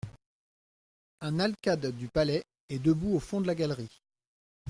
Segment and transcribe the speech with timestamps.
[1.19, 4.01] Un alcade du palais est debout au fond de la galerie.